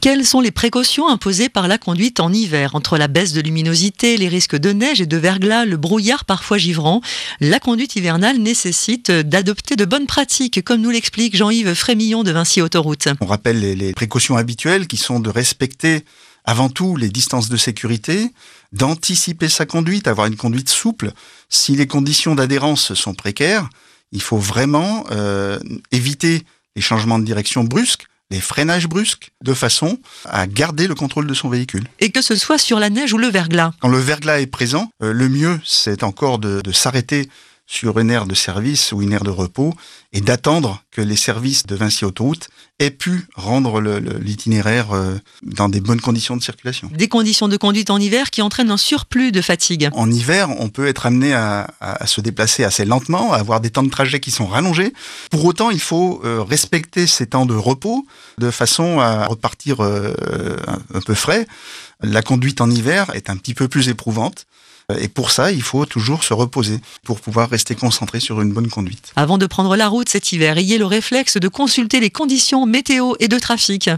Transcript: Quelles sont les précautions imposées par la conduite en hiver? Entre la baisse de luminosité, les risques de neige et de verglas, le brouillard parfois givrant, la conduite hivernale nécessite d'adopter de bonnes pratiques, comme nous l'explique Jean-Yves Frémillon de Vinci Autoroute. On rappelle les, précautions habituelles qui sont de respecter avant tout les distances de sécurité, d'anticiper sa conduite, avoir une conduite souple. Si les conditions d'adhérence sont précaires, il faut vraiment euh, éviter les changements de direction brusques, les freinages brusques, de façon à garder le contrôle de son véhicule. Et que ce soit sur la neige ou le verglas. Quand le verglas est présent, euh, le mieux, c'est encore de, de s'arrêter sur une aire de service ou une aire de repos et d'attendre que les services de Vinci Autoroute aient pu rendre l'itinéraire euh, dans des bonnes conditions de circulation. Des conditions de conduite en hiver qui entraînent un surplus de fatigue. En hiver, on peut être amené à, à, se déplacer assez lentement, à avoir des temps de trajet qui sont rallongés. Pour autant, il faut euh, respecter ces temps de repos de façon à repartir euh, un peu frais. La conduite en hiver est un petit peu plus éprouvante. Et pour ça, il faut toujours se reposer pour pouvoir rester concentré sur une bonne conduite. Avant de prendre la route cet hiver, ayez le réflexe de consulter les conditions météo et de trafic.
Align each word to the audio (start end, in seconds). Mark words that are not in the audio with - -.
Quelles 0.00 0.24
sont 0.24 0.40
les 0.40 0.52
précautions 0.52 1.08
imposées 1.08 1.48
par 1.48 1.66
la 1.66 1.76
conduite 1.76 2.20
en 2.20 2.32
hiver? 2.32 2.76
Entre 2.76 2.98
la 2.98 3.08
baisse 3.08 3.32
de 3.32 3.40
luminosité, 3.40 4.16
les 4.16 4.28
risques 4.28 4.54
de 4.54 4.70
neige 4.70 5.00
et 5.00 5.06
de 5.06 5.16
verglas, 5.16 5.64
le 5.64 5.76
brouillard 5.76 6.24
parfois 6.24 6.56
givrant, 6.56 7.00
la 7.40 7.58
conduite 7.58 7.96
hivernale 7.96 8.38
nécessite 8.38 9.10
d'adopter 9.10 9.74
de 9.74 9.84
bonnes 9.84 10.06
pratiques, 10.06 10.62
comme 10.62 10.82
nous 10.82 10.90
l'explique 10.90 11.36
Jean-Yves 11.36 11.74
Frémillon 11.74 12.22
de 12.22 12.30
Vinci 12.30 12.62
Autoroute. 12.62 13.08
On 13.20 13.26
rappelle 13.26 13.58
les, 13.58 13.92
précautions 13.92 14.36
habituelles 14.36 14.86
qui 14.86 14.98
sont 14.98 15.18
de 15.18 15.30
respecter 15.30 16.04
avant 16.44 16.68
tout 16.68 16.96
les 16.96 17.08
distances 17.08 17.48
de 17.48 17.56
sécurité, 17.56 18.30
d'anticiper 18.72 19.48
sa 19.48 19.66
conduite, 19.66 20.06
avoir 20.06 20.28
une 20.28 20.36
conduite 20.36 20.68
souple. 20.68 21.10
Si 21.48 21.74
les 21.74 21.88
conditions 21.88 22.36
d'adhérence 22.36 22.94
sont 22.94 23.14
précaires, 23.14 23.68
il 24.12 24.22
faut 24.22 24.38
vraiment 24.38 25.04
euh, 25.10 25.58
éviter 25.90 26.44
les 26.76 26.82
changements 26.82 27.18
de 27.18 27.24
direction 27.24 27.64
brusques, 27.64 28.06
les 28.30 28.40
freinages 28.40 28.86
brusques, 28.86 29.30
de 29.42 29.54
façon 29.54 29.98
à 30.24 30.46
garder 30.46 30.86
le 30.86 30.94
contrôle 30.94 31.26
de 31.26 31.34
son 31.34 31.48
véhicule. 31.48 31.84
Et 32.00 32.10
que 32.10 32.22
ce 32.22 32.36
soit 32.36 32.58
sur 32.58 32.78
la 32.78 32.90
neige 32.90 33.12
ou 33.12 33.18
le 33.18 33.28
verglas. 33.28 33.72
Quand 33.80 33.88
le 33.88 33.98
verglas 33.98 34.40
est 34.40 34.46
présent, 34.46 34.90
euh, 35.02 35.12
le 35.12 35.28
mieux, 35.28 35.60
c'est 35.64 36.02
encore 36.02 36.38
de, 36.38 36.60
de 36.60 36.72
s'arrêter 36.72 37.28
sur 37.70 37.98
une 37.98 38.10
aire 38.10 38.24
de 38.24 38.34
service 38.34 38.92
ou 38.92 39.02
une 39.02 39.12
aire 39.12 39.24
de 39.24 39.30
repos 39.30 39.74
et 40.14 40.22
d'attendre 40.22 40.82
que 40.90 41.02
les 41.02 41.16
services 41.16 41.66
de 41.66 41.76
Vinci 41.76 42.06
Autoroute 42.06 42.48
aient 42.78 42.90
pu 42.90 43.26
rendre 43.34 43.80
l'itinéraire 44.20 44.92
euh, 44.92 45.16
dans 45.42 45.68
des 45.68 45.80
bonnes 45.80 46.00
conditions 46.00 46.34
de 46.34 46.42
circulation. 46.42 46.90
Des 46.94 47.08
conditions 47.08 47.46
de 47.46 47.58
conduite 47.58 47.90
en 47.90 47.98
hiver 47.98 48.30
qui 48.30 48.40
entraînent 48.40 48.70
un 48.70 48.78
surplus 48.78 49.32
de 49.32 49.42
fatigue. 49.42 49.90
En 49.92 50.10
hiver, 50.10 50.48
on 50.58 50.70
peut 50.70 50.86
être 50.86 51.04
amené 51.04 51.34
à, 51.34 51.68
à, 51.80 52.06
se 52.06 52.22
déplacer 52.22 52.64
assez 52.64 52.86
lentement, 52.86 53.34
à 53.34 53.36
avoir 53.36 53.60
des 53.60 53.70
temps 53.70 53.82
de 53.82 53.90
trajet 53.90 54.18
qui 54.18 54.30
sont 54.30 54.46
rallongés. 54.46 54.94
Pour 55.30 55.44
autant, 55.44 55.70
il 55.70 55.80
faut 55.80 56.22
euh, 56.24 56.42
respecter 56.42 57.06
ces 57.06 57.26
temps 57.26 57.44
de 57.44 57.54
repos 57.54 58.06
de 58.38 58.50
façon 58.50 59.00
à 59.00 59.26
repartir 59.26 59.84
euh, 59.84 60.14
un 60.94 61.00
peu 61.00 61.14
frais. 61.14 61.46
La 62.02 62.22
conduite 62.22 62.60
en 62.60 62.70
hiver 62.70 63.10
est 63.14 63.28
un 63.28 63.36
petit 63.36 63.54
peu 63.54 63.66
plus 63.66 63.88
éprouvante. 63.88 64.46
Et 64.98 65.08
pour 65.08 65.30
ça, 65.30 65.52
il 65.52 65.62
faut 65.62 65.84
toujours 65.84 66.24
se 66.24 66.32
reposer 66.32 66.80
pour 67.04 67.20
pouvoir 67.20 67.50
rester 67.50 67.74
concentré 67.74 68.20
sur 68.20 68.40
une 68.40 68.52
bonne 68.52 68.70
conduite. 68.70 69.12
Avant 69.16 69.36
de 69.36 69.44
prendre 69.44 69.76
la 69.76 69.88
route 69.88 70.08
cet 70.08 70.32
hiver, 70.32 70.56
ayez 70.56 70.78
le 70.78 70.86
réflexe 70.86 71.36
de 71.36 71.48
consulter 71.48 72.00
les 72.00 72.10
conditions 72.10 72.64
météo 72.64 73.12
et 73.20 73.28
de 73.28 73.38
trafic. 73.38 73.90